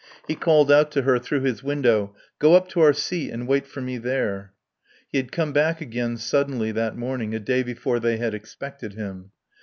He 0.27 0.33
called 0.33 0.71
out 0.71 0.89
to 0.93 1.03
her 1.03 1.19
through 1.19 1.41
his 1.41 1.61
window, 1.61 2.15
"Go 2.39 2.55
up 2.55 2.67
to 2.69 2.79
our 2.79 2.91
seat 2.91 3.29
and 3.29 3.47
wait 3.47 3.67
for 3.67 3.81
me 3.81 3.99
there." 3.99 4.51
He 5.11 5.19
had 5.19 5.31
come 5.31 5.53
back 5.53 5.79
again, 5.79 6.17
suddenly, 6.17 6.71
that 6.71 6.97
morning, 6.97 7.35
a 7.35 7.39
day 7.39 7.61
before 7.61 7.99
they 7.99 8.17
had 8.17 8.33
expected 8.33 8.93
him. 8.93 9.29